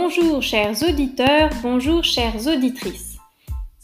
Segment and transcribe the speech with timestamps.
[0.00, 3.18] Bonjour chers auditeurs, bonjour chères auditrices.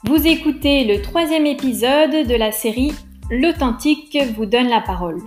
[0.05, 2.93] Vous écoutez le troisième épisode de la série
[3.33, 5.21] L'authentique vous donne la parole.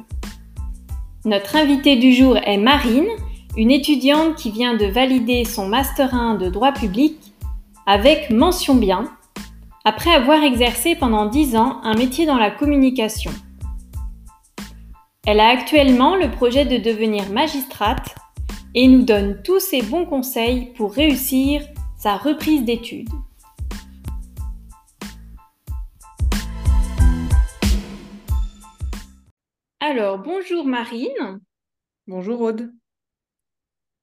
[1.26, 3.10] Notre invitée du jour est Marine,
[3.58, 7.18] une étudiante qui vient de valider son Master 1 de droit public
[7.86, 9.12] avec mention bien,
[9.84, 13.32] après avoir exercé pendant 10 ans un métier dans la communication.
[15.26, 18.16] Elle a actuellement le projet de devenir magistrate
[18.74, 21.62] et nous donne tous ses bons conseils pour réussir
[21.98, 23.10] sa reprise d'études.
[29.80, 31.40] Alors, bonjour Marine.
[32.08, 32.72] Bonjour Aude.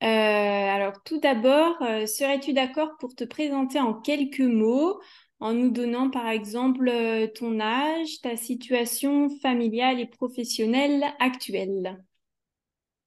[0.02, 5.00] Euh, alors, tout d'abord, euh, serais-tu d'accord pour te présenter en quelques mots
[5.40, 12.04] en nous donnant par exemple euh, ton âge, ta situation familiale et professionnelle actuelle?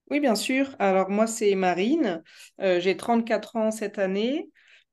[0.10, 0.74] Oui, bien sûr.
[0.80, 2.24] Alors moi, c'est Marine.
[2.62, 4.50] Euh, j'ai 34 ans cette année.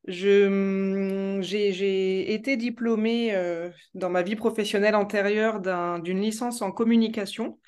[0.09, 5.61] Je, hum, j'ai, été diplômée euh, dans ma vie professionnelle antérieure
[6.01, 7.61] d'une licence en communication.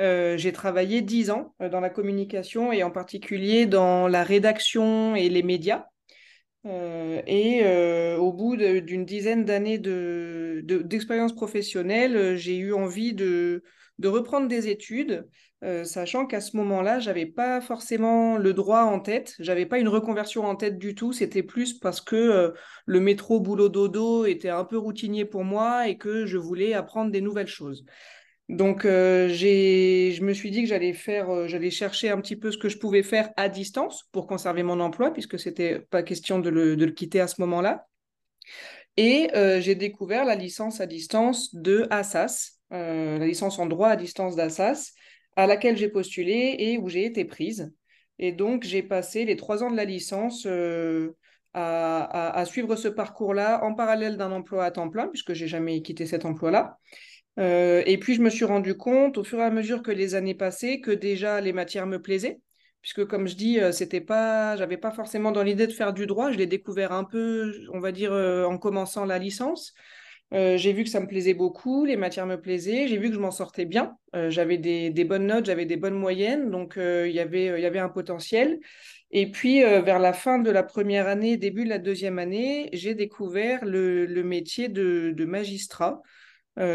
[0.00, 5.28] Euh, j'ai travaillé 10 ans dans la communication et en particulier dans la rédaction et
[5.28, 5.86] les médias.
[6.64, 7.64] et
[8.18, 13.62] au bout d'une dizaine d'années de, d'expérience professionnelle, j'ai eu envie de
[14.02, 15.26] reprendre des études
[15.64, 19.88] euh, sachant qu'à ce moment-là, j'avais pas forcément le droit en tête, j'avais pas une
[19.88, 22.50] reconversion en tête du tout, c'était plus parce que euh,
[22.86, 27.10] le métro boulot dodo était un peu routinier pour moi et que je voulais apprendre
[27.10, 27.84] des nouvelles choses.
[28.48, 32.56] Donc euh, je me suis dit que j'allais faire, j'allais chercher un petit peu ce
[32.56, 36.50] que je pouvais faire à distance pour conserver mon emploi puisque c'était pas question de
[36.50, 37.86] le, de le quitter à ce moment-là.
[38.96, 39.28] Et
[39.60, 44.92] j'ai découvert la licence à distance de Assas, la licence en droit à distance d'Assas
[45.38, 47.72] à laquelle j'ai postulé et où j'ai été prise.
[48.18, 51.12] Et donc, j'ai passé les trois ans de la licence euh,
[51.54, 56.06] à, suivre ce parcours-là en parallèle d'un emploi à temps plein, puisque j'ai jamais quitté
[56.06, 56.78] cet emploi-là.
[57.38, 60.16] Euh, et puis, je me suis rendu compte, au fur et à mesure que les
[60.16, 62.40] années passaient, que déjà les matières me plaisaient,
[62.82, 66.08] puisque comme je dis, euh, c'était pas, j'avais pas forcément dans l'idée de faire du
[66.08, 66.32] droit.
[66.32, 69.72] Je l'ai découvert un peu, on va dire, en commençant la licence.
[70.34, 73.14] Euh, j'ai vu que ça me plaisait beaucoup, les matières me plaisaient, j'ai vu que
[73.14, 73.96] je m'en sortais bien.
[74.14, 77.88] Euh, j'avais des, bonnes notes, j'avais des bonnes moyennes, donc euh, il y avait, un
[77.88, 78.58] potentiel.
[79.10, 82.94] Et puis, vers la fin de la première année, début de la deuxième année, j'ai
[82.94, 86.02] découvert le, métier de, magistrat,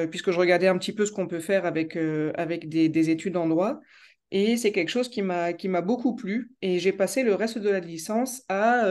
[0.09, 1.95] puisque je regardais un petit peu ce qu'on peut faire avec,
[2.35, 3.79] avec des, des, études en droit.
[4.31, 6.49] Et c'est quelque chose qui m'a beaucoup plu.
[6.63, 8.87] Et j'ai passé le reste de la licence à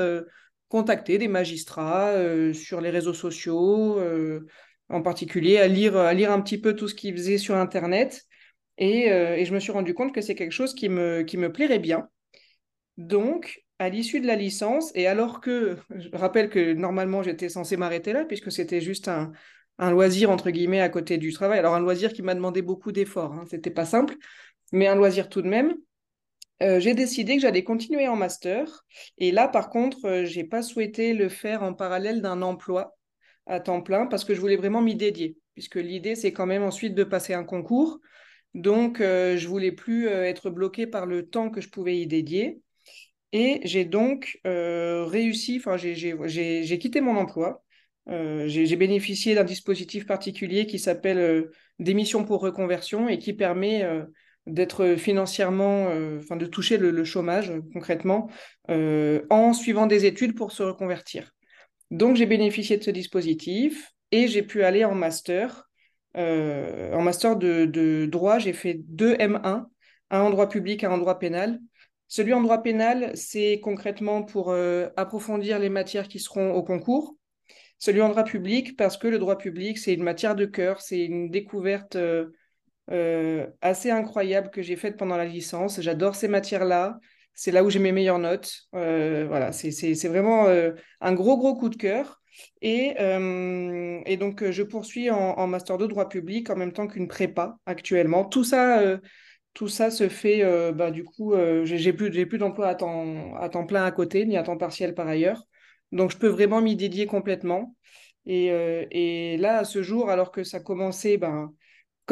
[0.73, 4.47] contacter des magistrats euh, sur les réseaux sociaux, euh,
[4.89, 8.23] en particulier à lire, à lire un petit peu tout ce qu'ils faisaient sur Internet.
[8.79, 11.37] Et, euh, et, je me suis rendu compte que c'est quelque chose qui me, qui
[11.37, 12.09] me plairait bien.
[12.97, 17.77] Donc, à l'issue de la licence, et alors que, je rappelle que normalement j'étais censé
[17.77, 19.33] m'arrêter là, puisque c'était juste un,
[19.79, 21.59] un, loisir, entre guillemets, à côté du travail.
[21.59, 23.45] Alors, un loisir qui m'a demandé beaucoup d'efforts, hein.
[23.51, 24.15] c'était pas simple,
[24.73, 25.75] mais un loisir tout de même.
[26.63, 28.85] Euh, j'ai décidé que j'allais continuer en master.
[29.19, 32.97] Et là, par contre, euh, je n'ai pas souhaité le faire en parallèle d'un emploi
[33.47, 36.63] à temps plein parce que je voulais vraiment m'y dédier, puisque l'idée, c'est quand même
[36.63, 38.01] ensuite de passer un concours.
[38.55, 42.61] Donc, euh, je voulais plus être bloqué par le temps que je pouvais y dédier.
[43.33, 47.65] Et j'ai donc réussi, enfin, j'ai quitté mon emploi.
[48.07, 51.49] j'ai bénéficié d'un dispositif particulier qui s'appelle
[51.79, 53.87] démission pour reconversion et qui permet
[54.47, 58.29] d'être financièrement, euh, enfin de toucher le, chômage concrètement,
[58.71, 61.33] euh, en suivant des études pour se reconvertir.
[61.91, 65.69] Donc j'ai bénéficié de ce dispositif et j'ai pu aller en master.
[66.17, 69.67] Euh, en master de, droit, j'ai fait deux M1,
[70.11, 71.61] un en droit public, un en droit pénal.
[72.09, 74.55] Celui en droit pénal, c'est concrètement pour
[74.97, 77.17] approfondir les matières qui seront au concours.
[77.83, 81.01] Celui en droit public, parce que le droit public, c'est une matière de cœur, c'est
[81.01, 82.27] une découverte euh,
[82.89, 85.81] assez incroyable que j'ai faite pendant la licence.
[85.81, 86.99] J'adore ces matières-là.
[87.35, 88.53] C'est là où j'ai mes meilleures notes.
[88.75, 92.21] Euh, voilà, c'est vraiment euh, un gros, gros coup de cœur.
[92.61, 97.59] Et, et donc, je poursuis en, master de droit public en même temps qu'une prépa
[97.67, 98.25] actuellement.
[98.25, 98.99] Tout ça,
[99.53, 100.43] tout ça se fait,
[100.73, 101.35] bah, du coup,
[101.65, 104.95] j'ai plus, plus d'emploi à temps, à temps plein à côté, ni à temps partiel
[104.95, 105.47] par ailleurs.
[105.93, 107.77] Donc, je peux vraiment m'y dédier complètement.
[108.25, 108.47] Et,
[108.91, 111.53] et, là, à ce jour, alors que ça commençait, ben,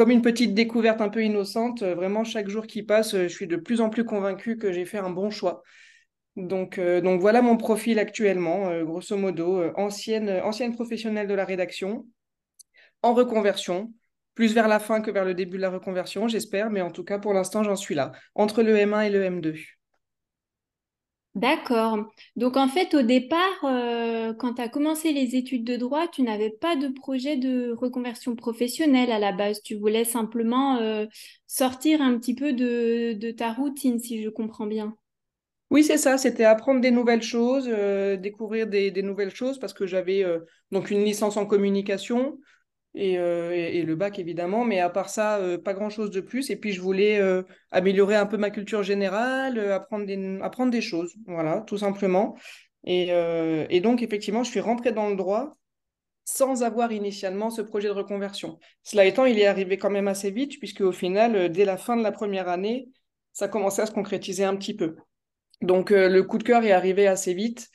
[0.01, 1.83] comme une petite découverte un peu innocente.
[1.83, 4.71] Euh, vraiment, chaque jour qui passe, euh, je suis de plus en plus convaincue que
[4.71, 5.61] j'ai fait un bon choix.
[6.35, 12.07] Donc, euh, donc voilà mon profil actuellement, grosso modo, ancienne, ancienne professionnelle de la rédaction,
[13.03, 13.93] en reconversion,
[14.33, 17.03] plus vers la fin que vers le début de la reconversion, j'espère, mais en tout
[17.03, 19.80] cas, pour l'instant, j'en suis là, entre le M1 et le M2.
[21.33, 22.11] D'accord.
[22.35, 26.23] Donc en fait, au départ, euh, quand tu as commencé les études de droit, tu
[26.23, 29.61] n'avais pas de projet de reconversion professionnelle à la base.
[29.63, 31.05] Tu voulais simplement euh,
[31.47, 34.93] sortir un petit peu de, ta routine, si je comprends bien.
[35.69, 39.73] Oui, c'est ça, c'était apprendre des nouvelles choses, euh, découvrir des, des nouvelles choses parce
[39.73, 40.25] que j'avais
[40.71, 42.39] donc une licence en communication
[42.93, 46.49] et, euh, et- le bac évidemment, mais à part ça, euh, pas grand-chose de plus.
[46.49, 50.05] Et puis je voulais euh, améliorer un peu ma culture générale, apprendre
[50.71, 52.35] des, choses, voilà, tout simplement.
[52.83, 55.57] Et, donc effectivement, je suis rentrée dans le droit
[56.25, 58.59] sans avoir initialement ce projet de reconversion.
[58.83, 61.97] Cela étant, il est arrivé quand même assez vite puisque au final, dès la fin
[61.97, 62.89] de la première année,
[63.33, 64.95] ça commençait à se concrétiser un petit peu.
[65.61, 67.69] Donc le coup de cœur est arrivé assez vite.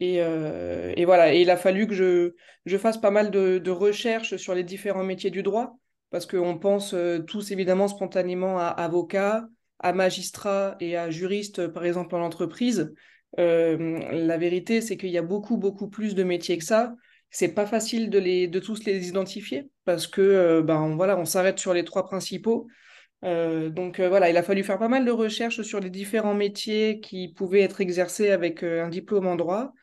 [0.00, 4.54] Et, euh, et voilà, il a fallu que je, fasse pas mal de, recherches sur
[4.54, 5.78] les différents métiers du droit,
[6.10, 9.48] parce qu'on pense euh, tous évidemment spontanément à avocat,
[9.80, 12.92] à magistrat et à juriste, par exemple, en entreprise.
[13.38, 16.94] Euh, la vérité, c'est qu'il y a beaucoup, beaucoup plus de métiers que ça.
[17.30, 21.84] C'est pas facile de, tous les identifier, parce que ben, voilà, on s'arrête sur les
[21.84, 22.68] trois principaux.
[23.22, 27.28] Donc voilà, il a fallu faire pas mal de recherches sur les différents métiers qui
[27.28, 29.74] pouvaient être exercés avec un diplôme en droit.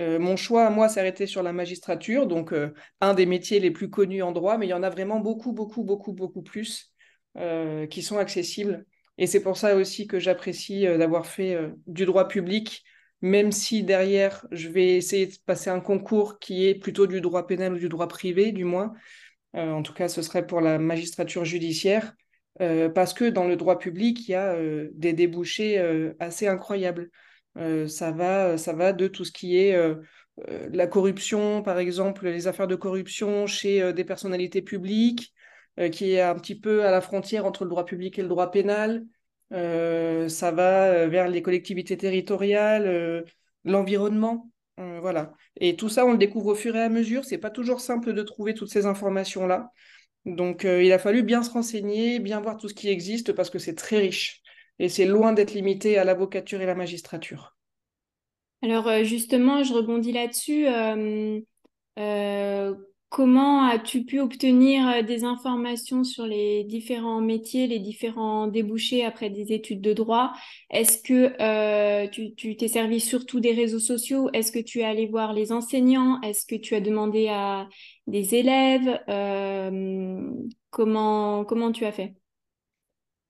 [0.00, 3.70] Euh, mon choix, moi, s'est arrêté sur la magistrature, donc euh, un des métiers les
[3.70, 6.92] plus connus en droit, mais il y en a vraiment beaucoup, beaucoup, beaucoup, beaucoup plus
[7.36, 8.84] euh, qui sont accessibles.
[9.18, 11.56] Et c'est pour ça aussi que j'apprécie d'avoir fait
[11.86, 12.82] du droit public,
[13.20, 17.46] même si derrière, je vais essayer de passer un concours qui est plutôt du droit
[17.46, 18.92] pénal ou du droit privé, du moins.
[19.52, 22.12] En tout cas, ce serait pour la magistrature judiciaire,
[22.58, 24.56] parce que dans le droit public, il y a
[24.92, 25.78] des débouchés
[26.18, 27.08] assez incroyables.
[27.56, 29.94] Euh, ça va, ça va de tout ce qui est euh,
[30.48, 35.32] euh, la corruption, par exemple, les affaires de corruption chez des personnalités publiques,
[35.90, 38.50] qui est un petit peu à la frontière entre le droit public et le droit
[38.50, 39.04] pénal.
[39.50, 43.24] Ça va vers les collectivités territoriales,
[43.64, 44.50] l'environnement.
[44.76, 45.32] Voilà.
[45.56, 47.24] Et tout ça, on le découvre au fur et à mesure.
[47.24, 49.70] C'est pas toujours simple de trouver toutes ces informations-là.
[50.26, 53.58] Donc, il a fallu bien se renseigner, bien voir tout ce qui existe parce que
[53.58, 54.43] c'est très riche.
[54.78, 57.56] Et c'est loin d'être limité à l'avocature et la magistrature.
[58.62, 60.66] Alors euh, justement, je rebondis là-dessus.
[60.66, 61.38] euh,
[61.98, 62.74] euh,
[63.10, 69.52] comment as-tu pu obtenir des informations sur les différents métiers, les différents débouchés après des
[69.52, 70.32] études de droit?
[70.70, 74.30] Est-ce que tu, t'es servi surtout des réseaux sociaux?
[74.32, 76.20] Est-ce que tu es allé voir les enseignants?
[76.22, 77.68] Est-ce que tu as demandé à
[78.08, 78.98] des élèves?
[80.70, 82.14] Comment, comment tu as fait?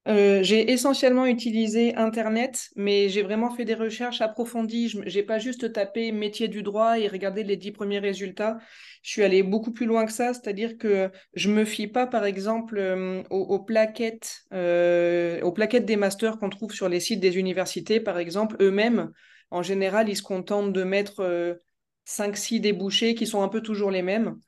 [0.07, 4.91] Euh, j'ai essentiellement utilisé Internet, mais j'ai vraiment fait des recherches approfondies.
[4.91, 8.59] Je n'ai pas juste tapé métier du droit et regardé les dix premiers résultats.
[9.03, 12.27] Je suis allée beaucoup plus loin que ça, c'est-à-dire que je me fie pas, par
[12.27, 17.39] exemple, euh, aux, plaquettes, euh, aux plaquettes des masters qu'on trouve sur les sites des
[17.39, 18.57] universités, par exemple.
[18.61, 19.11] Eux-mêmes,
[19.51, 21.55] en général, ils se contentent de mettre euh,
[22.05, 24.39] 5-6 débouchés qui sont un peu toujours les mêmes,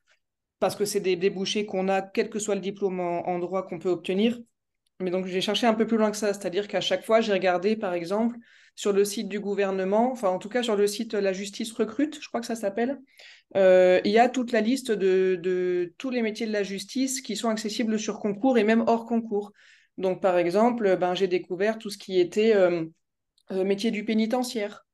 [0.58, 3.78] parce que c'est des débouchés qu'on a, quel que soit le diplôme en droit qu'on
[3.78, 4.38] peut obtenir.
[5.00, 7.32] Mais donc, j'ai cherché un peu plus loin que ça, c'est-à-dire qu'à chaque fois, j'ai
[7.32, 8.36] regardé, par exemple,
[8.74, 12.18] sur le site du gouvernement, enfin, en tout cas, sur le site La Justice Recrute,
[12.22, 12.98] je crois que ça s'appelle,
[13.56, 17.36] euh, il y a toute la liste de, tous les métiers de la justice qui
[17.36, 19.52] sont accessibles sur concours et même hors concours.
[19.98, 22.84] Donc, par exemple, ben, j'ai découvert tout ce qui était euh,
[23.50, 24.86] euh, métier du pénitentiaire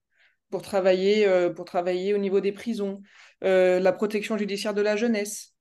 [0.50, 3.00] pour travailler, pour travailler au niveau des prisons,
[3.40, 5.51] la protection judiciaire de la jeunesse.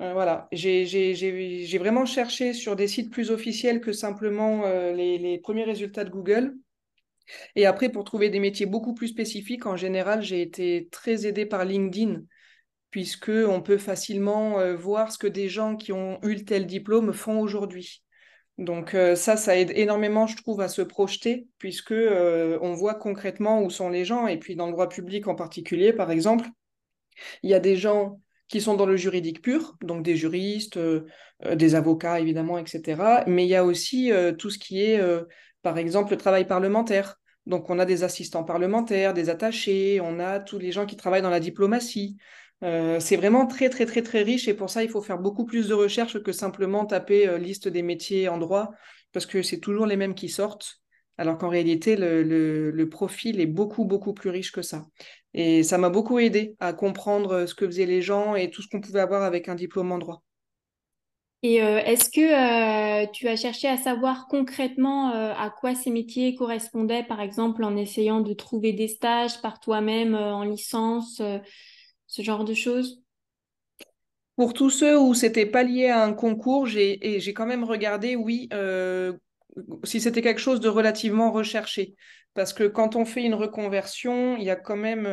[0.00, 5.64] Euh, voilà, j'ai vraiment cherché sur des sites plus officiels que simplement euh, les, premiers
[5.64, 6.54] résultats de Google.
[7.54, 11.44] Et après, pour trouver des métiers beaucoup plus spécifiques, en général, j'ai été très aidée
[11.44, 12.22] par LinkedIn,
[12.90, 17.12] puisque on peut facilement euh, voir ce que des gens qui ont eu tel diplôme
[17.12, 18.02] font aujourd'hui.
[18.56, 23.70] Donc ça, ça aide énormément, je trouve, à se projeter, puisque on voit concrètement où
[23.70, 24.26] sont les gens.
[24.26, 26.46] Et puis dans le droit public en particulier, par exemple,
[27.42, 31.06] il y a des gens qui sont dans le juridique pur, donc des juristes, euh,
[31.46, 33.22] euh, des avocats évidemment, etc.
[33.28, 35.00] Mais il y a aussi euh, tout ce qui est,
[35.62, 37.16] par exemple, le travail parlementaire.
[37.46, 41.22] Donc on a des assistants parlementaires, des attachés, on a tous les gens qui travaillent
[41.22, 42.18] dans la diplomatie.
[42.62, 45.68] C'est vraiment très, très, très, très riche et pour ça, il faut faire beaucoup plus
[45.68, 48.72] de recherches que simplement taper liste des métiers en droit,
[49.12, 50.82] parce que c'est toujours les mêmes qui sortent,
[51.16, 54.84] alors qu'en réalité, le profil est beaucoup, beaucoup plus riche que ça.
[55.34, 58.68] Et ça m'a beaucoup aidé à comprendre ce que faisaient les gens et tout ce
[58.68, 60.22] qu'on pouvait avoir avec un diplôme en droit.
[61.42, 65.90] Et euh, est-ce que euh, tu as cherché à savoir concrètement euh, à quoi ces
[65.90, 71.22] métiers correspondaient, par exemple en essayant de trouver des stages par toi-même en licence,
[72.06, 73.02] ce genre de choses?
[74.36, 76.98] Pour tous ceux où c'était pas lié à un concours, j'ai
[77.34, 78.48] quand même regardé, oui,
[79.84, 81.94] si c'était quelque chose de relativement recherché.
[82.34, 85.08] Parce que quand on fait une reconversion, il y a quand même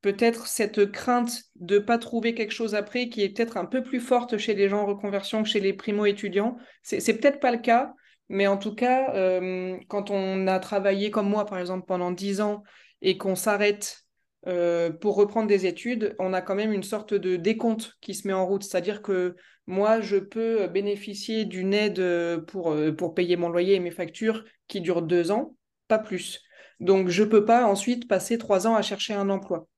[0.00, 3.82] peut-être cette crainte de ne pas trouver quelque chose après qui est peut-être un peu
[3.82, 6.56] plus forte chez les gens en reconversion que chez les primo-étudiants.
[6.82, 7.92] C'est, c'est peut-être pas le cas,
[8.28, 12.40] mais en tout cas, euh, quand on a travaillé comme moi, par exemple, pendant 10
[12.40, 12.62] ans
[13.02, 14.04] et qu'on s'arrête
[14.48, 18.26] euh, pour reprendre des études, on a quand même une sorte de décompte qui se
[18.26, 18.64] met en route.
[18.64, 19.36] C'est-à-dire que
[19.66, 22.02] moi, je peux bénéficier d'une aide
[22.46, 25.54] pour, euh, pour payer mon loyer et mes factures qui dure deux ans,
[25.88, 26.40] pas plus.
[26.80, 29.68] Donc, je ne peux pas ensuite passer trois ans à chercher un emploi.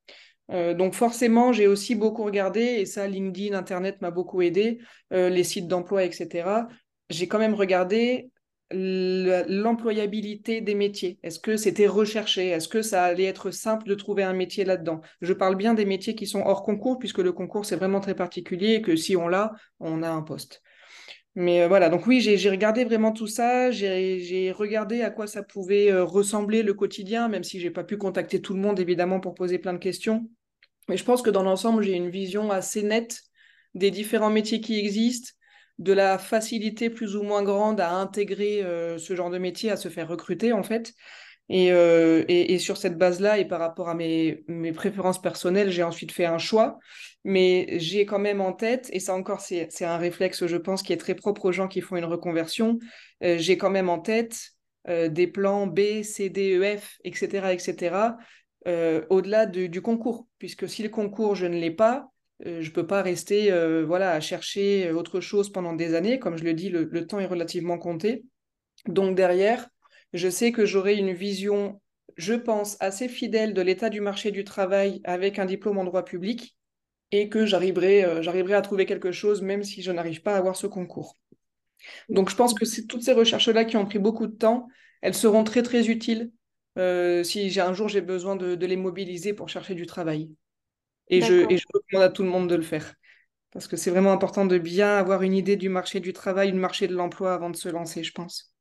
[0.50, 4.78] Euh, donc forcément, j'ai aussi beaucoup regardé, et ça, LinkedIn, Internet m'a beaucoup aidé,
[5.12, 6.66] euh, les sites d'emploi, etc.
[7.08, 8.30] J'ai quand même regardé
[8.72, 11.18] l'employabilité des métiers.
[11.22, 12.48] Est-ce que c'était recherché?
[12.48, 15.00] Est-ce que ça allait être simple de trouver un métier là-dedans?
[15.20, 18.14] Je parle bien des métiers qui sont hors concours, puisque le concours, c'est vraiment très
[18.14, 20.62] particulier et que si on l'a, on a un poste.
[21.34, 25.42] Mais euh, voilà, donc oui, j'ai regardé vraiment tout ça, j'ai regardé à quoi ça
[25.42, 29.34] pouvait ressembler le quotidien, même si j'ai pas pu contacter tout le monde, évidemment, pour
[29.34, 30.28] poser plein de questions.
[30.88, 33.20] Mais je pense que dans l'ensemble, j'ai une vision assez nette
[33.74, 35.30] des différents métiers qui existent,
[35.80, 39.76] de la facilité plus ou moins grande à intégrer euh, ce genre de métier, à
[39.76, 40.92] se faire recruter en fait.
[41.50, 46.12] Euh, et, et, sur cette base-là, et par rapport à mes, préférences personnelles, j'ai ensuite
[46.12, 46.78] fait un choix.
[47.24, 50.92] Mais j'ai quand même en tête, et ça encore, c'est un réflexe, je pense, qui
[50.92, 52.78] est très propre aux gens qui font une reconversion,
[53.24, 54.52] euh, j'ai quand même en tête
[54.88, 58.16] des plans B, C, D, E, F, etc., etc.,
[58.66, 62.72] euh, au-delà du concours, puisque si le concours, je ne l'ai pas, euh, je ne
[62.72, 66.18] peux pas rester euh, voilà, à chercher autre chose pendant des années.
[66.18, 68.24] Comme je le dis, le, temps est relativement compté.
[68.86, 69.68] Donc derrière,
[70.12, 71.80] je sais que j'aurai une vision,
[72.16, 76.04] je pense, assez fidèle de l'état du marché du travail avec un diplôme en droit
[76.04, 76.56] public
[77.12, 80.56] et que j'arriverai, j'arriverai à trouver quelque chose même si je n'arrive pas à avoir
[80.56, 81.16] ce concours.
[82.08, 84.68] Donc je pense que toutes ces recherches-là qui ont pris beaucoup de temps,
[85.02, 86.30] elles seront très très utiles
[86.78, 90.30] euh, si un jour j'ai besoin de, les mobiliser pour chercher du travail.
[91.10, 92.94] Et je, et je recommande à tout le monde de le faire.
[93.52, 96.58] Parce que c'est vraiment important de bien avoir une idée du marché du travail, du
[96.58, 98.54] marché de l'emploi avant de se lancer, je pense.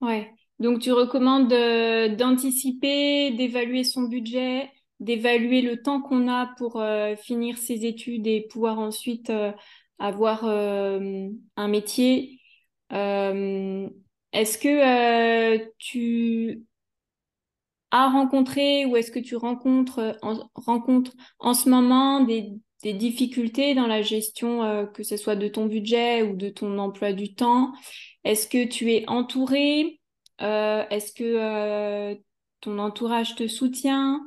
[0.00, 0.30] Ouais.
[0.58, 7.14] Donc tu recommandes euh, d'anticiper, d'évaluer son budget, d'évaluer le temps qu'on a pour euh,
[7.16, 9.30] finir ses études et pouvoir ensuite
[9.98, 12.40] avoir un métier.
[12.90, 16.62] Est-ce que tu
[17.96, 22.52] à rencontrer ou est-ce que tu rencontres euh, en, rencontres en ce moment des,
[22.84, 27.12] difficultés dans la gestion, euh, que ce soit de ton budget ou de ton emploi
[27.12, 27.72] du temps?
[28.22, 30.00] Est-ce que tu es entouré?
[30.40, 32.16] Euh, Est-ce que
[32.60, 34.20] ton entourage te soutient?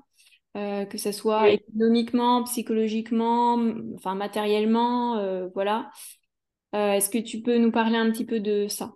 [0.55, 3.57] Que ce soit économiquement, psychologiquement,
[3.95, 5.89] enfin matériellement, voilà.
[6.73, 8.93] Est-ce que tu peux nous parler un petit peu de ça?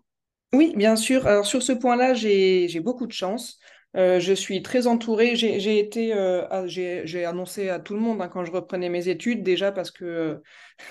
[0.54, 1.26] Oui, bien sûr.
[1.26, 3.60] Alors sur ce point-là, j'ai beaucoup de chance.
[3.96, 5.36] Euh, je suis très entourée.
[5.36, 9.44] J'ai été, euh, j'ai annoncé à tout le monde hein, quand je reprenais mes études,
[9.44, 10.42] déjà parce que euh,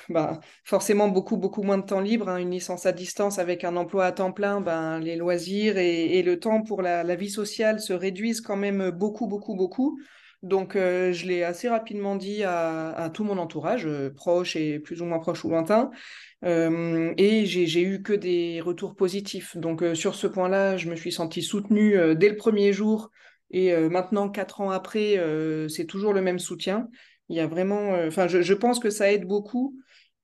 [0.09, 2.29] bah, forcément beaucoup, beaucoup moins de temps libre.
[2.29, 6.23] Hein, une licence à distance avec un emploi à temps plein, ben, les loisirs et,
[6.23, 9.99] le temps pour la, vie sociale se réduisent quand même beaucoup, beaucoup, beaucoup.
[10.43, 15.21] Donc, je l'ai assez rapidement dit à, tout mon entourage, proche et plus ou moins
[15.21, 15.91] proche ou lointain.
[16.45, 19.57] Euh, et j'ai eu que des retours positifs.
[19.57, 23.11] Donc euh, sur ce point-là, je me suis sentie soutenue euh, dès le premier jour.
[23.55, 25.21] Et maintenant, quatre ans après,
[25.69, 26.89] c'est toujours le même soutien.
[27.29, 29.77] Il y a vraiment, enfin, je, pense que ça aide beaucoup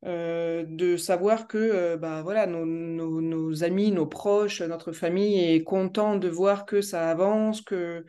[0.03, 6.27] de savoir que, bah voilà, nos, nos, amis, nos proches, notre famille est content de
[6.27, 8.07] voir que ça avance, que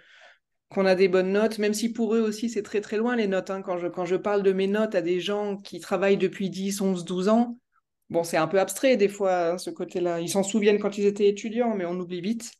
[0.69, 3.27] qu'on a des bonnes notes, même si pour eux aussi c'est très très loin les
[3.27, 3.49] notes.
[3.49, 3.61] Hein.
[3.61, 6.81] Quand, je, quand je parle de mes notes à des gens qui travaillent depuis 10,
[6.81, 7.57] 11, 12 ans,
[8.09, 10.19] Bon, c'est un peu abstrait des fois, hein, ce côté-là.
[10.19, 12.51] Ils s'en souviennent quand ils étaient étudiants, mais on oublie vite.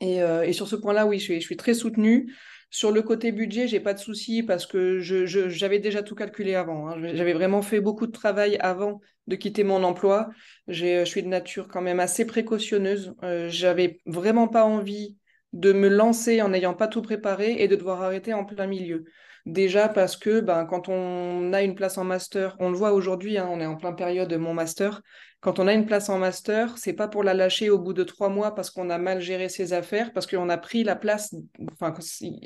[0.00, 2.32] Et, euh, sur ce point-là, oui, je suis, je suis, très soutenue.
[2.70, 6.88] Sur le côté budget, j'ai pas de souci parce que j'avais déjà tout calculé avant.
[6.88, 6.96] Hein.
[7.14, 10.30] J'avais vraiment fait beaucoup de travail avant de quitter mon emploi.
[10.66, 13.14] Je suis de nature quand même assez précautionneuse.
[13.22, 15.16] Euh, j'avais vraiment pas envie
[15.54, 19.04] de me lancer en n'ayant pas tout préparé et de devoir arrêter en plein milieu.
[19.46, 23.38] Déjà parce que ben, quand on a une place en master, on le voit aujourd'hui,
[23.38, 25.00] hein, on est en plein période de mon master.
[25.40, 28.02] Quand on a une place en master, c'est pas pour la lâcher au bout de
[28.02, 31.34] trois mois parce qu'on a mal géré ses affaires, parce qu'on a pris la place.
[31.72, 31.94] Enfin,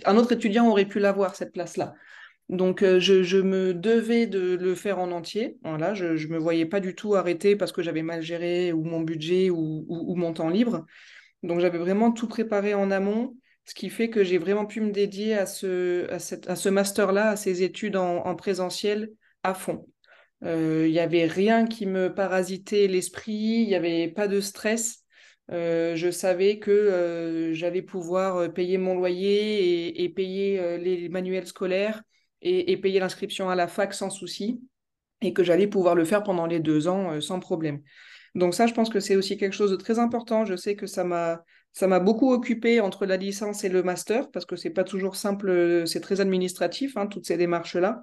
[0.04, 1.94] un autre étudiant aurait pu l'avoir cette place-là.
[2.50, 5.56] Donc, euh, je, me devais de le faire en entier.
[5.62, 8.84] Voilà, je ne me voyais pas du tout arrêter parce que j'avais mal géré ou
[8.84, 10.84] mon budget ou mon temps libre.
[11.42, 13.36] Donc, j'avais vraiment tout préparé en amont
[13.68, 16.70] ce qui fait que j'ai vraiment pu me dédier à ce, à cette, à ce
[16.70, 19.10] master-là, à ces études en, présentiel
[19.42, 19.86] à fond.
[20.40, 25.04] Il euh, n'y avait rien qui me parasitait l'esprit, il n'y avait pas de stress.
[25.50, 32.02] je savais que j'allais pouvoir payer mon loyer et, payer les manuels scolaires
[32.40, 34.62] et, payer l'inscription à la fac sans souci
[35.20, 37.82] et que j'allais pouvoir le faire pendant les deux ans sans problème.
[38.34, 40.44] Donc ça, je pense que c'est aussi quelque chose de très important.
[40.44, 41.42] Je sais que ça m'a
[41.72, 45.16] ça m'a beaucoup occupé entre la licence et le master parce que c'est pas toujours
[45.16, 48.02] simple, c'est très administratif, hein, toutes ces démarches-là.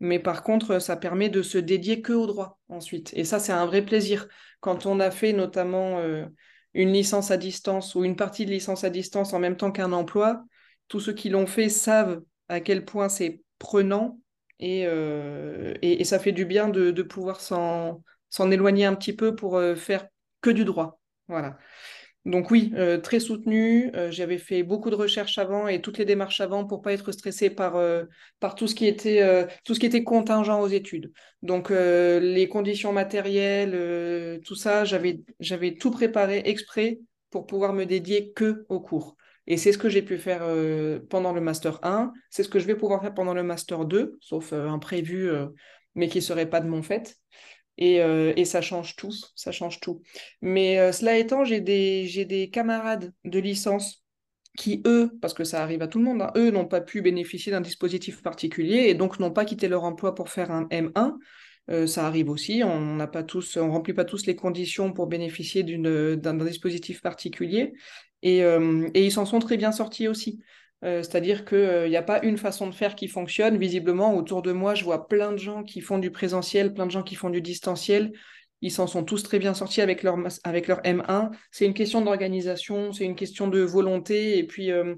[0.00, 3.12] Mais par contre, ça permet de se dédier que au droit ensuite.
[3.14, 4.26] Et ça, c'est un vrai plaisir.
[4.60, 6.26] Quand on a fait notamment euh,
[6.74, 9.92] une licence à distance ou une partie de licence à distance en même temps qu'un
[9.92, 10.44] emploi,
[10.88, 14.18] tous ceux qui l'ont fait savent à quel point c'est prenant
[14.58, 18.02] et, euh, et, ça fait du bien de pouvoir s'en
[18.50, 20.06] éloigner un petit peu pour euh, faire
[20.40, 21.00] que du droit.
[21.28, 21.58] Voilà.
[22.24, 23.90] Donc oui, euh, très soutenu.
[23.94, 27.10] Euh, j'avais fait beaucoup de recherches avant et toutes les démarches avant pour pas être
[27.12, 27.74] stressée par,
[28.56, 31.12] tout, ce qui était, tout ce qui était contingent aux études.
[31.42, 38.64] Donc les conditions matérielles, tout ça, j'avais, tout préparé exprès pour pouvoir me dédier que
[38.68, 39.16] aux cours.
[39.48, 40.46] Et c'est ce que j'ai pu faire
[41.10, 44.16] pendant le Master 1, c'est ce que je vais pouvoir faire pendant le Master 2,
[44.20, 45.28] sauf un prévu,
[45.96, 47.16] mais qui serait pas de mon fait.
[47.80, 50.02] Euh, et, ça change tout, ça change tout.
[50.40, 54.04] Mais euh, cela étant, j'ai des, camarades de licence
[54.58, 57.00] qui, eux, parce que ça arrive à tout le monde, hein, eux n'ont pas pu
[57.00, 61.16] bénéficier d'un dispositif particulier et donc n'ont pas quitté leur emploi pour faire un M1.
[61.70, 65.06] Euh, ça arrive aussi, on n'a pas tous, on remplit pas tous les conditions pour
[65.06, 67.72] bénéficier d'une, d'un, dispositif particulier
[68.24, 68.44] et
[68.94, 70.40] ils s'en sont très bien sortis aussi.
[70.84, 73.56] Euh, c'est-à-dire qu'il n'y a pas une façon de faire qui fonctionne.
[73.56, 76.90] Visiblement, autour de moi, je vois plein de gens qui font du présentiel, plein de
[76.90, 78.12] gens qui font du distanciel.
[78.62, 81.30] Ils s'en sont tous très bien sortis avec leur, avec leur M1.
[81.50, 84.38] C'est une question d'organisation, c'est une question de volonté.
[84.38, 84.94] Et puis, euh,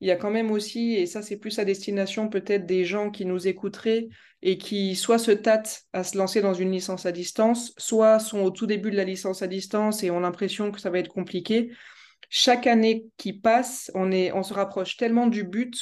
[0.00, 3.10] il y a quand même aussi, et ça c'est plus à destination peut-être des gens
[3.10, 4.08] qui nous écouteraient
[4.42, 8.40] et qui soit se tâtent à se lancer dans une licence à distance, soit sont
[8.40, 11.08] au tout début de la licence à distance et ont l'impression que ça va être
[11.12, 11.70] compliqué
[12.28, 14.10] chaque année qui passe, on,
[14.42, 15.74] se rapproche tellement du but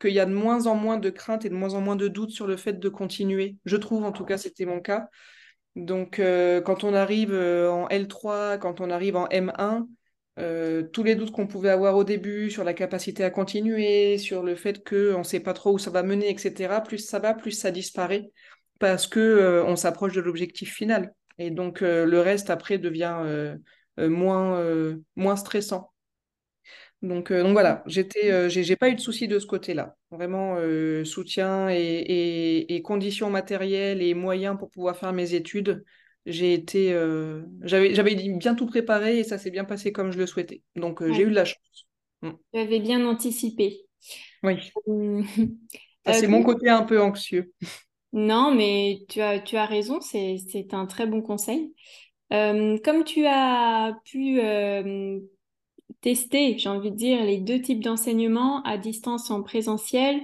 [0.00, 2.08] qu'il y a de moins en moins de craintes et de moins en moins de
[2.08, 3.56] doutes sur le fait de continuer.
[3.64, 5.08] Je trouve, en tout cas, c'était mon cas.
[5.76, 9.86] Donc, euh, quand on arrive euh, en L3, quand on arrive en M1,
[10.38, 14.42] euh, tous les doutes qu'on pouvait avoir au début sur la capacité à continuer, sur
[14.42, 17.34] le fait qu'on ne sait pas trop où ça va mener, etc., plus ça va,
[17.34, 18.30] plus ça disparaît
[18.78, 21.12] parce que on s'approche de l'objectif final.
[21.38, 23.56] Et donc, le reste, après, devient
[23.98, 24.62] moins,
[25.16, 25.90] moins stressant.
[27.02, 29.96] Donc, euh, donc voilà, j'étais, euh, j'ai, pas eu de souci de ce côté-là.
[30.10, 35.84] Vraiment, euh, soutien et, conditions matérielles et moyens pour pouvoir faire mes études.
[36.26, 36.90] J'ai été,
[37.62, 40.62] j'avais, j'avais bien tout préparé et ça s'est bien passé comme je le souhaitais.
[40.76, 41.86] Donc j'ai eu de la chance.
[42.22, 42.30] Mm.
[42.52, 43.80] Tu avais bien anticipé.
[44.42, 44.70] Oui.
[46.06, 47.52] c'est mon côté un peu anxieux.
[48.12, 51.72] Non, mais tu as, tu as raison, c'est, c'est un très bon conseil.
[52.30, 54.40] Comme tu as pu
[56.00, 60.20] tester, j'ai envie de dire, les deux types d'enseignement à distance en présentiel.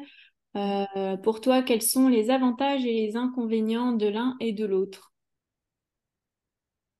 [0.56, 5.12] Euh, pour toi, quels sont les avantages et les inconvénients de l'un et de l'autre?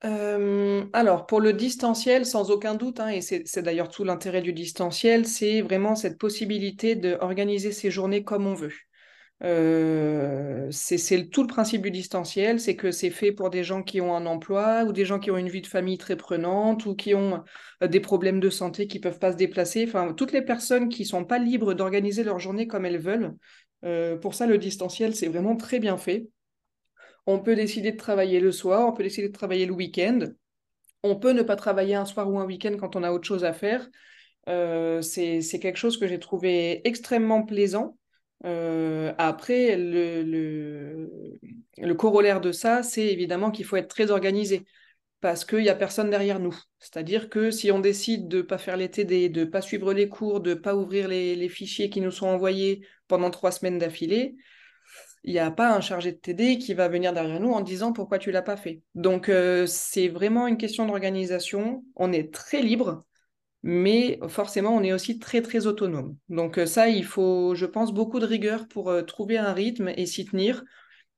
[0.04, 4.52] Euh, alors, pour le distanciel, sans aucun doute, hein, et c'est d'ailleurs tout l'intérêt du
[4.52, 8.72] distanciel, c'est vraiment cette possibilité d'organiser ses journées comme on veut.
[9.44, 14.00] Euh, c'est tout le principe du distanciel, c'est que c'est fait pour des gens qui
[14.00, 16.94] ont un emploi ou des gens qui ont une vie de famille très prenante ou
[16.94, 17.44] qui ont
[17.82, 19.86] euh, des problèmes de santé qui ne peuvent pas se déplacer.
[20.16, 23.34] Toutes les personnes qui ne sont pas libres d'organiser leur journée comme elles veulent.
[23.84, 26.26] Euh, pour ça, le distanciel, c'est vraiment très bien fait.
[27.26, 30.20] On peut décider de travailler le soir, on peut décider de travailler le week-end.
[31.02, 33.44] On peut ne pas travailler un soir ou un week-end quand on a autre chose
[33.44, 33.90] à faire.
[34.46, 37.98] c'est quelque chose que j'ai trouvé extrêmement plaisant.
[38.44, 41.08] Euh, après, le,
[41.96, 44.64] corollaire de ça, c'est évidemment qu'il faut être très organisé
[45.20, 46.54] parce qu'il n'y a personne derrière nous.
[46.78, 49.94] C'est-à-dire que si on décide de ne pas faire les TD, de ne pas suivre
[49.94, 53.78] les cours, de ne pas ouvrir les, fichiers qui nous sont envoyés pendant trois semaines
[53.78, 54.36] d'affilée,
[55.22, 57.94] il n'y a pas un chargé de TD qui va venir derrière nous en disant
[57.94, 58.82] pourquoi tu l'as pas fait.
[58.94, 61.82] Donc euh, c'est vraiment une question d'organisation.
[61.96, 63.06] On est très libre
[63.66, 66.18] mais forcément, on est aussi très, très autonome.
[66.28, 69.88] Donc euh, ça, il faut, je pense, beaucoup de rigueur pour euh, trouver un rythme
[69.96, 70.62] et s'y tenir.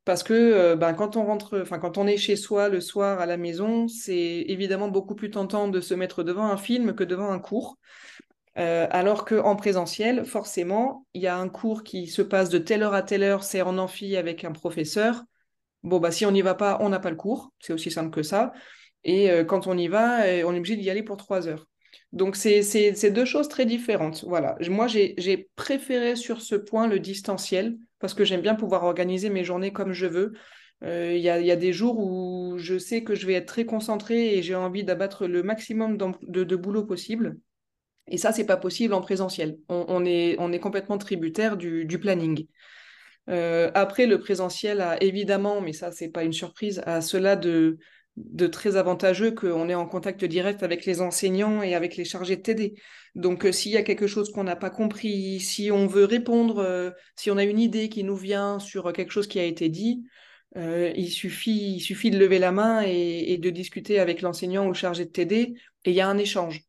[0.05, 3.21] Parce que euh, ben, quand on rentre, enfin quand on est chez soi le soir
[3.21, 7.03] à la maison, c'est évidemment beaucoup plus tentant de se mettre devant un film que
[7.05, 7.79] devant un cours.
[8.55, 12.95] alors qu'en présentiel, forcément, il y a un cours qui se passe de telle heure
[12.95, 15.25] à telle heure, c'est en amphi avec un professeur.
[15.83, 17.53] Bon, bah, si on n'y va pas, on n'a pas le cours.
[17.61, 18.53] C'est aussi simple que ça.
[19.05, 21.67] Et quand on y va, on est obligé d'y aller pour trois heures.
[22.17, 24.25] Donc, c'est deux choses très différentes.
[24.27, 24.57] Voilà.
[24.71, 29.45] Moi, j'ai préféré sur ce point le distanciel parce que j'aime bien pouvoir organiser mes
[29.45, 30.33] journées comme je veux.
[30.81, 34.43] Il y, a, des jours où je sais que je vais être très concentrée et
[34.43, 37.37] j'ai envie d'abattre le maximum de, boulot possible.
[38.09, 39.59] Et ça, c'est pas possible en présentiel.
[39.69, 42.47] On, est, on est complètement tributaire du, planning.
[43.27, 47.77] après, le présentiel a évidemment, mais ça, c'est pas une surprise, à cela de,
[48.17, 52.37] de très avantageux qu'on est en contact direct avec les enseignants et avec les chargés
[52.37, 52.75] de TD.
[53.15, 56.59] Donc, euh, s'il y a quelque chose qu'on n'a pas compris, si on veut répondre,
[56.59, 59.69] euh, si on a une idée qui nous vient sur quelque chose qui a été
[59.69, 60.05] dit,
[60.57, 64.69] euh, il, suffit, il suffit de lever la main et, de discuter avec l'enseignant ou
[64.69, 66.63] le chargé de TD, et il y a un échange.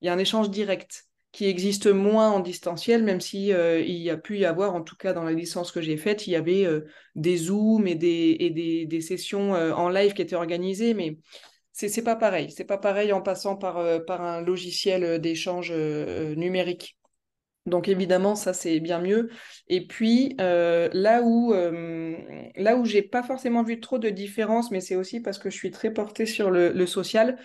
[0.00, 3.96] Il y a un échange direct qui existe moins en distanciel, même si euh, il
[3.96, 6.30] y a pu y avoir, en tout cas dans la licence que j'ai faite, il
[6.30, 8.50] y avait euh, des Zooms et des, et
[8.86, 11.18] des, sessions euh, en live qui étaient organisées, mais
[11.72, 12.52] c'est n'est pas pareil.
[12.52, 16.96] C'est pas pareil en passant par, par un logiciel d'échange numérique.
[17.66, 19.28] Donc évidemment, ça c'est bien mieux.
[19.66, 24.94] Et puis là où là où j'ai pas forcément vu trop de différence, mais c'est
[24.94, 27.38] aussi parce que je suis très portée sur le social,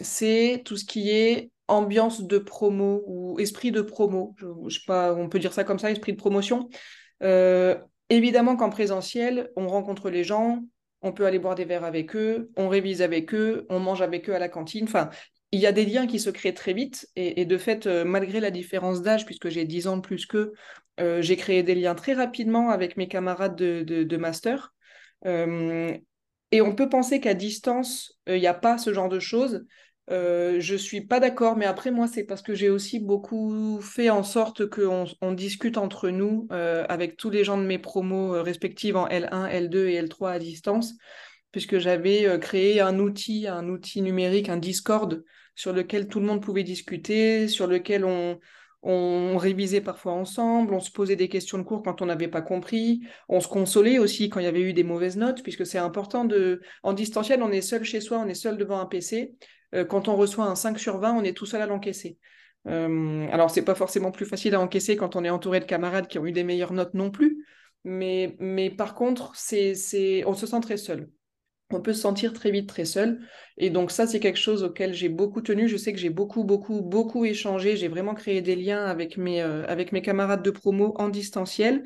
[0.00, 4.34] c'est tout ce qui est ambiance de promo ou esprit de promo.
[4.38, 6.68] Je, sais pas, on peut dire ça comme ça, esprit de promotion.
[7.22, 7.76] Euh,
[8.10, 10.60] évidemment qu'en présentiel, on rencontre les gens,
[11.00, 14.28] on peut aller boire des verres avec eux, on révise avec eux, on mange avec
[14.28, 14.84] eux à la cantine.
[14.84, 15.10] Enfin,
[15.50, 17.08] il y a des liens qui se créent très vite.
[17.16, 20.52] Et, de fait, euh, malgré la différence d'âge, puisque j'ai 10 ans de plus qu'eux,
[21.00, 24.74] euh, j'ai créé des liens très rapidement avec mes camarades de, master.
[25.24, 29.64] et on peut penser qu'à distance, il n'y a pas ce genre de choses.
[30.10, 34.10] Euh, je suis pas d'accord, mais après, moi, c'est parce que j'ai aussi beaucoup fait
[34.10, 38.34] en sorte qu'on on discute entre nous euh, avec tous les gens de mes promos
[38.34, 40.94] euh, respectives en L1, L2 et L3 à distance,
[41.52, 45.22] puisque j'avais euh, créé un outil, un outil numérique, un Discord
[45.54, 48.40] sur lequel tout le monde pouvait discuter, sur lequel on,
[48.82, 52.42] on révisait parfois ensemble, on se posait des questions de cours quand on n'avait pas
[52.42, 55.78] compris, on se consolait aussi quand il y avait eu des mauvaises notes, puisque c'est
[55.78, 56.60] important de...
[56.82, 59.34] En distanciel, on est seul chez soi, on est seul devant un PC.
[59.74, 62.18] Euh, quand on reçoit un 5 sur 20, on est tout seul à l'encaisser.
[62.68, 66.06] Euh, alors, c'est pas forcément plus facile à encaisser quand on est entouré de camarades
[66.06, 67.44] qui ont eu des meilleures notes non plus,
[67.84, 71.10] mais, mais par contre, c'est, c'est, on se sent très seul.
[71.70, 73.20] On peut se sentir très vite très seul.
[73.56, 75.68] Et donc ça, c'est quelque chose auquel j'ai beaucoup tenu.
[75.68, 77.76] Je sais que j'ai beaucoup, beaucoup, beaucoup échangé.
[77.76, 81.84] J'ai vraiment créé des liens avec mes, euh, avec mes camarades de promo en distanciel.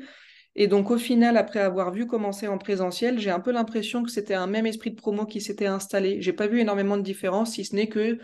[0.59, 4.09] Et donc, au final, après avoir vu commencer en présentiel, j'ai un peu l'impression que
[4.09, 6.19] c'était un même esprit de promo qui s'était installé.
[6.19, 8.17] J'ai pas vu énormément de différence, si ce n'est que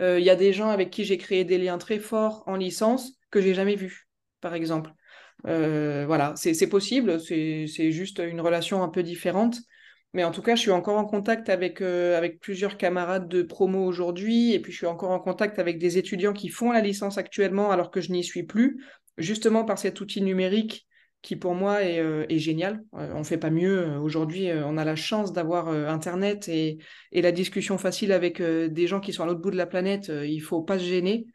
[0.00, 2.56] euh, il y a des gens avec qui j'ai créé des liens très forts en
[2.56, 4.08] licence que j'ai jamais vus,
[4.40, 4.92] par exemple.
[5.46, 9.58] Euh, voilà, c'est possible, c'est juste une relation un peu différente.
[10.14, 13.42] Mais en tout cas, je suis encore en contact avec, euh, avec plusieurs camarades de
[13.42, 16.80] promo aujourd'hui, et puis je suis encore en contact avec des étudiants qui font la
[16.80, 18.82] licence actuellement alors que je n'y suis plus,
[19.18, 20.86] justement par cet outil numérique
[21.24, 22.84] qui pour moi est, euh, génial.
[22.94, 23.78] Euh, on ne fait pas mieux.
[23.78, 26.78] Euh, aujourd'hui, on a la chance d'avoir Internet et,
[27.12, 30.08] la discussion facile avec des gens qui sont à l'autre bout de la planète.
[30.08, 31.26] il ne faut pas se gêner.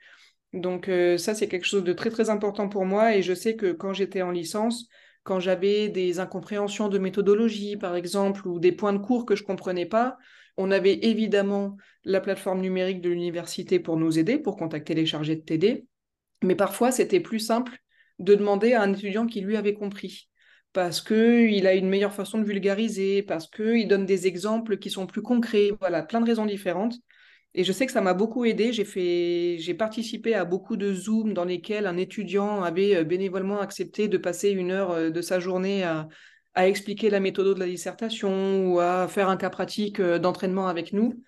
[0.53, 3.15] Donc ça, c'est quelque chose de très, très important pour moi.
[3.15, 4.87] Et je sais que quand j'étais en licence,
[5.23, 9.43] quand j'avais des incompréhensions de méthodologie, par exemple, ou des points de cours que je
[9.43, 10.17] ne comprenais pas,
[10.57, 15.35] on avait évidemment la plateforme numérique de l'université pour nous aider, pour contacter les chargés
[15.35, 15.87] de TD.
[16.43, 17.79] Mais parfois, c'était plus simple
[18.19, 20.29] de demander à un étudiant qui lui avait compris.
[20.73, 25.07] Parce qu'il a une meilleure façon de vulgariser, parce qu'il donne des exemples qui sont
[25.07, 26.95] plus concrets, voilà, plein de raisons différentes.
[27.55, 28.71] Et je sais que ça m'a beaucoup aidé.
[28.73, 33.59] J'ai fait, j'ai participé à beaucoup de Zooms dans lesquels un étudiant avait euh, bénévolement
[33.59, 36.07] accepté de passer une heure euh, de sa journée à,
[36.55, 40.91] expliquer la méthode de la dissertation ou à faire un cas pratique euh, d'entraînement avec
[40.93, 41.23] nous.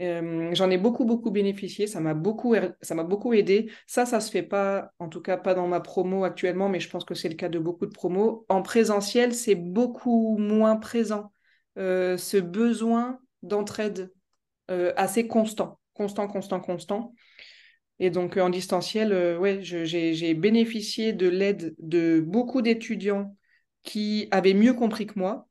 [0.00, 1.86] Euh, j'en ai beaucoup, beaucoup bénéficié.
[1.86, 3.70] Ça m'a beaucoup, ça beaucoup aidé.
[3.86, 6.88] Ça, ça se fait pas, en tout cas pas dans ma promo actuellement, mais je
[6.88, 8.46] pense que c'est le cas de beaucoup de promos.
[8.48, 11.32] En présentiel, c'est beaucoup moins présent.
[11.78, 14.12] Euh, ce besoin d'entraide
[14.70, 17.14] euh, assez constant, constant, constant, constant.
[17.98, 23.36] Et donc en distanciel, ouais, j'ai bénéficié de l'aide de beaucoup d'étudiants
[23.82, 25.46] qui avaient mieux compris que moi,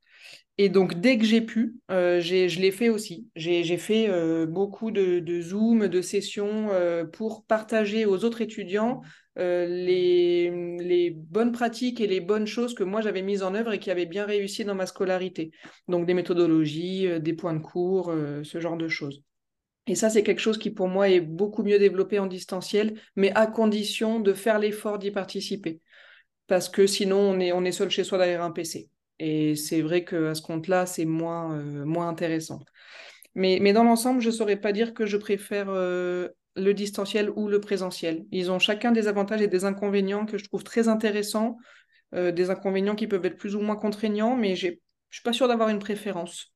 [0.58, 3.28] et donc, dès que j'ai pu, euh, je l'ai fait aussi.
[3.34, 9.00] J'ai fait euh, beaucoup de, Zoom, de sessions euh, pour partager aux autres étudiants
[9.36, 13.78] les, les, bonnes pratiques et les bonnes choses que moi j'avais mises en œuvre et
[13.78, 15.50] qui avaient bien réussi dans ma scolarité.
[15.88, 19.22] Donc, des méthodologies, des points de cours, ce genre de choses.
[19.86, 23.32] Et ça, c'est quelque chose qui pour moi est beaucoup mieux développé en distanciel, mais
[23.34, 25.80] à condition de faire l'effort d'y participer.
[26.48, 28.90] Parce que sinon, on est, on est seul chez soi derrière un PC.
[29.20, 32.60] Et c'est vrai qu'à ce compte-là, c'est moins, euh, moins intéressant.
[33.34, 37.30] Mais, mais dans l'ensemble, je ne saurais pas dire que je préfère euh, le distanciel
[37.36, 38.24] ou le présentiel.
[38.32, 41.58] Ils ont chacun des avantages et des inconvénients que je trouve très intéressants,
[42.14, 44.68] euh, des inconvénients qui peuvent être plus ou moins contraignants, mais Je
[45.10, 46.54] suis pas sûre d'avoir une préférence.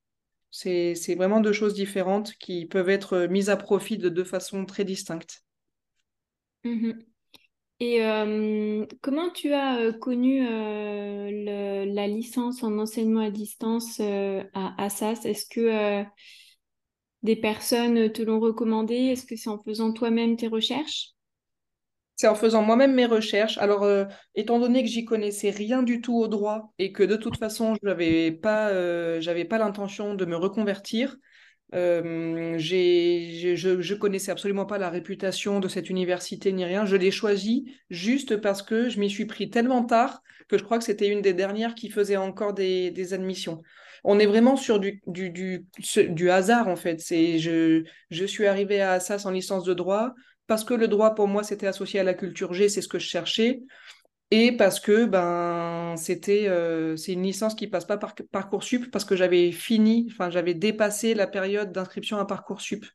[0.49, 4.85] C'est vraiment deux choses différentes qui peuvent être mises à profit de deux façons très
[4.85, 5.43] distinctes.
[6.63, 7.14] Mmh
[7.79, 7.99] Et
[9.01, 15.25] comment tu as connu la licence en enseignement à distance à Assas?
[15.25, 16.05] Est-ce que
[17.23, 18.95] des personnes te l'ont recommandé?
[18.95, 21.15] Est-ce que c'est en faisant toi-même tes recherches?
[22.17, 23.57] C'est en faisant moi-même mes recherches.
[23.57, 27.17] Alors, euh, étant donné que j'y connaissais rien du tout au droit et que de
[27.17, 31.17] toute façon, je n'avais pas, euh, j'avais pas l'intention de me reconvertir,
[31.73, 36.85] je, je connaissais absolument pas la réputation de cette université ni rien.
[36.85, 40.77] Je l'ai choisie juste parce que je m'y suis pris tellement tard que je crois
[40.77, 43.61] que c'était une des dernières qui faisait encore des, admissions.
[44.03, 47.01] On est vraiment sur du, du, hasard en fait.
[47.09, 50.13] Je, je suis arrivée à Assas en licence de droit
[50.47, 52.99] parce que le droit pour moi c'était associé à la culture G, c'est ce que
[52.99, 53.61] je cherchais,
[54.31, 59.05] et parce que ben c'était euh, c'est une licence qui passe pas par parcoursup parce
[59.05, 62.85] que j'avais fini, enfin j'avais dépassé la période d'inscription à parcoursup.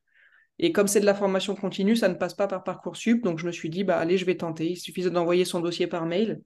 [0.58, 3.46] Et comme c'est de la formation continue, ça ne passe pas par parcoursup, donc je
[3.46, 4.70] me suis dit bah allez je vais tenter.
[4.70, 6.42] Il suffisait d'envoyer son dossier par mail.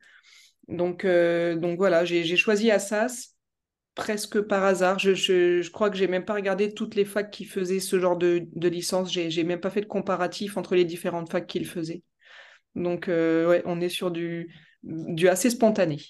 [0.69, 3.35] Donc euh, donc voilà, j'ai choisi Assas
[3.95, 4.99] presque par hasard.
[4.99, 8.17] Je, je, crois que j'ai même pas regardé toutes les facs qui faisaient ce genre
[8.17, 9.13] de, de licence.
[9.13, 12.03] J'ai, même pas fait de comparatif entre les différentes facs qu'ils faisaient.
[12.75, 14.53] Donc, euh, ouais, on est sur du,
[14.85, 16.01] du assez spontané.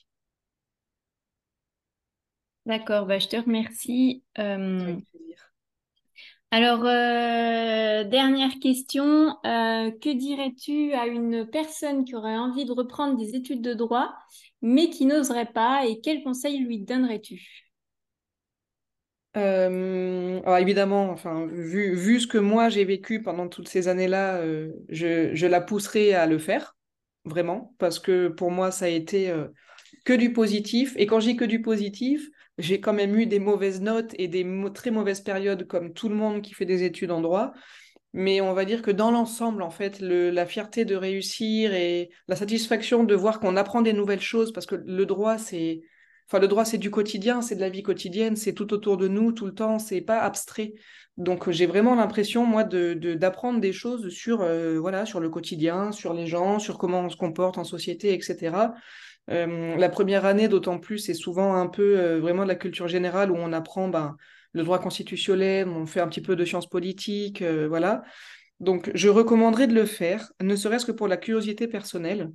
[2.66, 4.22] D'accord, bah, je te remercie.
[4.38, 4.96] Euh,
[6.50, 9.36] alors, euh, dernière question.
[9.42, 14.14] que dirais-tu à une personne qui aurait envie de reprendre des études de droit,
[14.62, 17.64] mais qui n'oserait pas, et quels conseils lui donnerais-tu?
[19.36, 24.36] Euh, alors évidemment, enfin, vu, vu ce que moi j'ai vécu pendant toutes ces années-là,
[24.36, 26.73] euh, je, je, la pousserai à le faire,
[27.24, 29.48] vraiment, parce que pour moi, ça a été euh,
[30.04, 30.94] que du positif.
[30.96, 34.46] Et quand j'ai que du positif, j'ai quand même eu des mauvaises notes et des
[34.74, 37.52] très mauvaises périodes, comme tout le monde qui fait des études en droit.
[38.12, 42.36] Mais on va dire que dans l'ensemble, en fait, la fierté de réussir et la
[42.36, 45.80] satisfaction de voir qu'on apprend des nouvelles choses, parce que le droit, c'est
[46.26, 49.08] Enfin, le droit, c'est du quotidien, c'est de la vie quotidienne, c'est tout autour de
[49.08, 50.74] nous, tout le temps, c'est pas abstrait.
[51.16, 55.92] Donc, j'ai vraiment l'impression, moi, de, d'apprendre des choses sur, euh, voilà, sur le quotidien,
[55.92, 58.74] sur les gens, sur comment on se comporte en société, etc.
[59.30, 62.88] Euh, la première année, d'autant plus, c'est souvent un peu euh, vraiment de la culture
[62.88, 64.16] générale où on apprend ben,
[64.52, 68.02] le droit constitutionnel, on fait un petit peu de sciences politiques, voilà.
[68.60, 72.30] Donc, je recommanderais de le faire, ne serait-ce que pour la curiosité personnelle.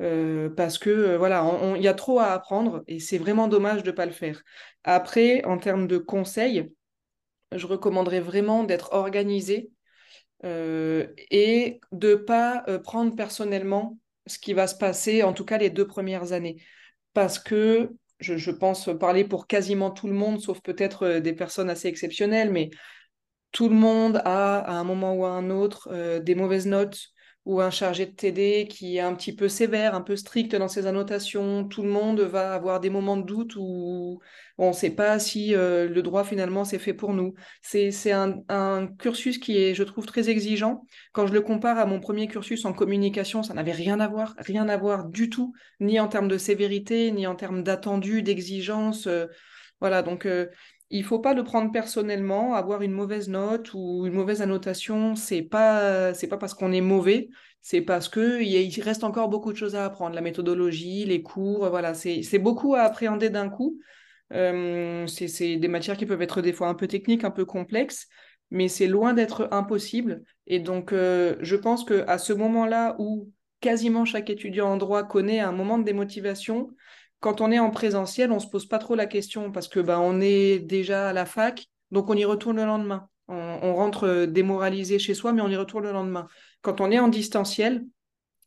[0.00, 1.44] Euh, parce que euh, voilà,
[1.76, 4.42] il y a trop à apprendre et c'est vraiment dommage de ne pas le faire.
[4.84, 6.72] Après, en termes de conseils,
[7.54, 9.70] je recommanderais vraiment d'être organisé
[10.44, 15.58] euh, et de ne pas prendre personnellement ce qui va se passer, en tout cas
[15.58, 16.62] les deux premières années.
[17.12, 21.70] Parce que je, je pense parler pour quasiment tout le monde, sauf peut-être des personnes
[21.70, 22.70] assez exceptionnelles, mais
[23.50, 27.08] tout le monde a à un moment ou à un autre des mauvaises notes,
[27.48, 30.68] ou un chargé de TD qui est un petit peu sévère, un peu strict dans
[30.68, 31.66] ses annotations.
[31.66, 34.20] Tout le monde va avoir des moments de doute où
[34.58, 37.32] on ne sait pas si euh, le droit finalement c'est fait pour nous.
[37.62, 40.84] C'est un, un, cursus qui est, je trouve, très exigeant.
[41.12, 44.34] Quand je le compare à mon premier cursus en communication, ça n'avait rien à voir,
[44.36, 49.06] rien à voir du tout, ni en termes de sévérité, ni en termes d'attendu, d'exigence.
[49.06, 49.24] Euh,
[49.80, 50.48] voilà, donc euh,
[50.90, 55.42] il faut pas le prendre personnellement, avoir une mauvaise note ou une mauvaise annotation, c'est
[55.42, 57.28] pas c'est pas parce qu'on est mauvais,
[57.60, 61.68] c'est parce que il reste encore beaucoup de choses à apprendre, la méthodologie, les cours,
[61.68, 63.78] voilà, c'est beaucoup à appréhender d'un coup.
[64.32, 68.06] Euh, c'est des matières qui peuvent être des fois un peu techniques, un peu complexes,
[68.50, 70.22] mais c'est loin d'être impossible.
[70.46, 75.02] Et donc, euh, je pense que à ce moment-là où quasiment chaque étudiant en droit
[75.04, 76.70] connaît un moment de démotivation,
[77.20, 79.98] quand on est en présentiel, on se pose pas trop la question parce que bah,
[80.00, 83.08] on est déjà à la fac, donc on y retourne le lendemain.
[83.30, 86.28] On, rentre euh, démoralisé chez soi, mais on y retourne le lendemain.
[86.62, 87.84] Quand on est en distanciel,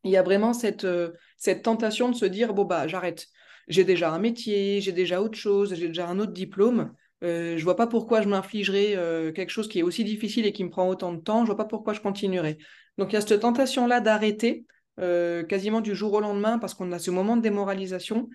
[0.03, 3.27] il y a vraiment cette, euh, cette tentation de se dire bon bah j'arrête.
[3.67, 6.93] J'ai déjà un métier, j'ai déjà autre chose, j'ai déjà un autre diplôme.
[7.23, 10.53] Euh, je vois pas pourquoi je m'infligerais euh, quelque chose qui est aussi difficile et
[10.53, 11.41] qui me prend autant de temps.
[11.41, 12.57] Je vois pas pourquoi je continuerai.
[12.97, 14.65] Donc il y a cette tentation là d'arrêter
[15.49, 18.29] quasiment du jour au lendemain parce qu'on a ce moment de démoralisation.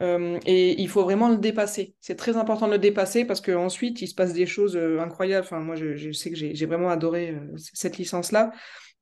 [0.00, 1.94] Euh, et il faut vraiment le dépasser.
[2.00, 5.44] C'est très important de le dépasser parce qu'ensuite, il se passe des choses euh, incroyables.
[5.44, 8.52] Enfin, moi, je, sais que j'ai vraiment adoré euh, cette licence-là.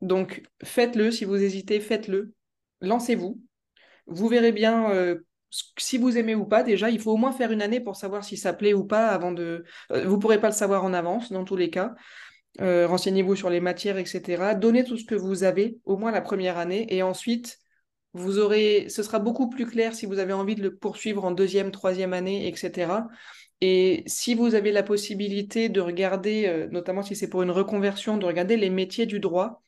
[0.01, 1.11] Donc, faites-le.
[1.11, 2.33] Si vous hésitez, faites-le.
[2.81, 3.41] Lancez-vous.
[4.07, 5.19] Vous verrez bien
[5.77, 6.63] si vous aimez ou pas.
[6.63, 9.09] Déjà, il faut au moins faire une année pour savoir si ça plaît ou pas
[9.09, 9.65] avant de.
[9.91, 11.95] vous ne pourrez pas le savoir en avance, dans tous les cas.
[12.59, 14.55] Renseignez-vous sur les matières, etc.
[14.55, 16.87] Donnez tout ce que vous avez, au moins la première année.
[16.89, 17.59] Et ensuite,
[18.15, 21.31] vous aurez, ce sera beaucoup plus clair si vous avez envie de le poursuivre en
[21.31, 23.09] deuxième, troisième année, etc.
[23.61, 28.17] Et si vous avez la possibilité de regarder, euh, notamment si c'est pour une reconversion,
[28.17, 29.63] de regarder les métiers du droit,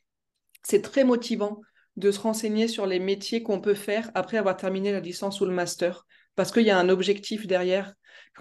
[0.63, 1.61] c'est très motivant
[1.97, 5.45] de se renseigner sur les métiers qu'on peut faire après avoir terminé la licence ou
[5.47, 7.95] le master, parce qu'il y a un objectif derrière.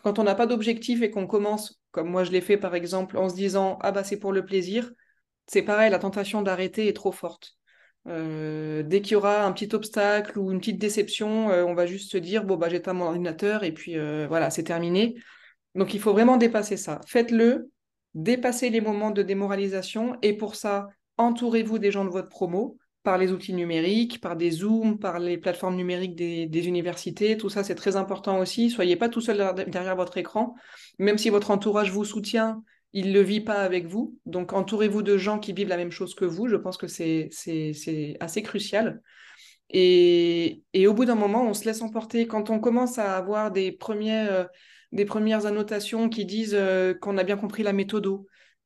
[0.04, 3.18] Quand on n'a pas d'objectif et qu'on commence, comme moi je l'ai fait par exemple,
[3.18, 4.92] en se disant ah bah c'est pour le plaisir,
[5.48, 7.59] c'est pareil, la tentation d'arrêter est trop forte.
[8.10, 11.86] Euh, dès qu'il y aura un petit obstacle ou une petite déception, euh, on va
[11.86, 15.16] juste se dire bon bah j'éteins mon ordinateur et puis euh, voilà c'est terminé.
[15.76, 17.02] Donc il faut vraiment dépasser ça.
[17.06, 17.70] Faites-le,
[18.16, 23.18] dépassez les moments de démoralisation et pour ça entourez-vous des gens de votre promo par
[23.18, 27.38] les outils numériques, par des Zooms, par les plateformes numériques des, des universités.
[27.38, 28.72] Tout ça c'est très important aussi.
[28.72, 30.56] Soyez pas tout seul derrière votre écran,
[30.98, 32.64] même si votre entourage vous soutient
[32.94, 34.18] il ne le vit pas avec vous.
[34.26, 36.48] Donc, entourez-vous de gens qui vivent la même chose que vous.
[36.48, 37.30] Je pense que c'est
[38.20, 39.02] assez crucial.
[39.70, 42.28] Et, au bout d'un moment, on se laisse emporter.
[42.28, 44.46] Quand on commence à avoir des, euh,
[45.06, 48.08] premières annotations qui disent euh, qu'on a bien compris la méthode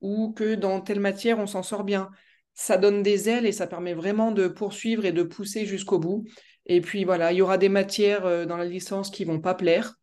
[0.02, 2.10] ou que dans telle matière, on s'en sort bien,
[2.54, 6.26] ça donne des ailes et ça permet vraiment de poursuivre et de pousser jusqu'au bout.
[6.66, 9.56] Et puis voilà, il y aura des matières euh, dans la licence qui vont pas
[9.56, 9.96] plaire.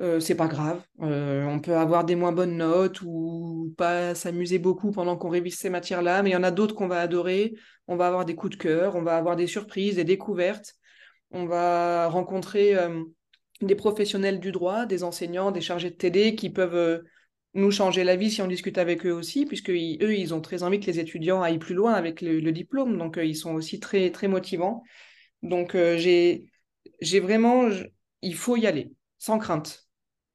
[0.00, 0.82] Euh, c'est pas grave.
[1.00, 5.56] Euh, on peut avoir des moins bonnes notes ou pas s'amuser beaucoup pendant qu'on révise
[5.58, 7.54] ces matières-là, mais il y en a d'autres qu'on va adorer.
[7.88, 10.74] On va avoir des coups de cœur, on va avoir des surprises, des découvertes.
[11.30, 13.02] On va rencontrer euh,
[13.60, 17.02] des professionnels du droit, des enseignants, des chargés de TD qui peuvent
[17.54, 20.62] nous changer la vie si on discute avec eux aussi, puisque eux, ils ont très
[20.62, 22.96] envie que les étudiants aillent plus loin avec le, diplôme.
[22.98, 24.82] Donc, ils sont aussi très, très motivants.
[25.42, 26.48] Donc, j'ai
[27.20, 27.68] vraiment,
[28.22, 29.81] il faut y aller, sans crainte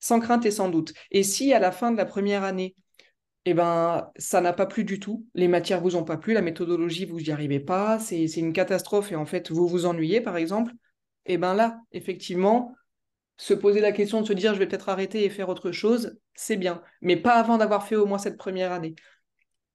[0.07, 0.93] sans crainte et sans doute.
[1.11, 2.75] Et si à la fin de la première année,
[3.45, 6.41] eh ben, ça n'a pas plu du tout, les matières vous ont pas plu, la
[6.41, 10.37] méthodologie, vous n'y arrivez pas, c'est une catastrophe et en fait, vous vous ennuyez, par
[10.37, 10.71] exemple,
[11.25, 12.73] eh ben là, effectivement,
[13.37, 16.17] se poser la question de se dire je vais peut-être arrêter et faire autre chose,
[16.35, 18.95] c'est bien, mais pas avant d'avoir fait au moins cette première année.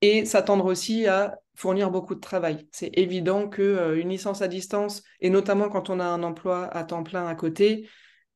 [0.01, 2.67] Et s'attendre aussi à fournir beaucoup de travail.
[2.73, 6.85] C'est évident qu'une euh, licence à distance, et notamment quand on a un emploi à
[6.85, 7.89] temps plein à côté,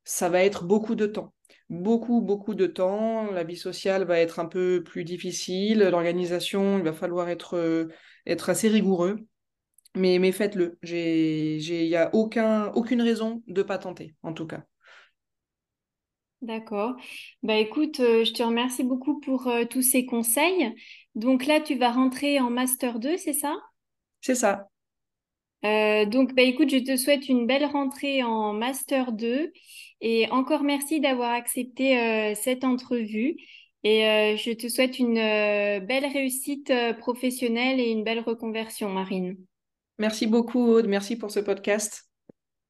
[0.05, 1.33] ça va être beaucoup de temps
[1.69, 3.31] beaucoup, beaucoup de temps.
[3.31, 5.81] La vie sociale va être un peu plus difficile.
[5.81, 7.89] L'organisation, il va falloir être, euh,
[8.27, 9.19] être assez rigoureux.
[9.95, 10.79] Mais, mais faites-le.
[10.83, 14.63] Il n'y a aucun, aucune raison de ne pas tenter, en tout cas.
[16.43, 16.97] D'accord.
[17.43, 20.75] Bah écoute, euh, je te remercie beaucoup pour euh, tous ces conseils.
[21.15, 23.57] Donc là, tu vas rentrer en Master 2, c'est ça?
[24.21, 24.69] C'est ça.
[25.63, 29.51] donc, bah écoute, je te souhaite une belle rentrée en Master 2
[30.01, 33.37] et encore merci d'avoir accepté euh, cette entrevue.
[33.83, 39.37] Et euh, je te souhaite une euh, belle réussite professionnelle et une belle reconversion, Marine.
[39.99, 40.87] Merci beaucoup, Aude.
[40.87, 42.06] Merci pour ce podcast.